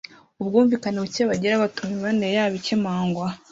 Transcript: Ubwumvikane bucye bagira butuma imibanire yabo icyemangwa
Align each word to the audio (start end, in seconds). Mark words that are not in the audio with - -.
Ubwumvikane 0.41 0.97
bucye 1.03 1.23
bagira 1.31 1.61
butuma 1.63 1.89
imibanire 1.93 2.31
yabo 2.37 2.55
icyemangwa 2.59 3.27